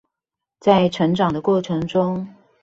[0.59, 2.27] 在成長的過程中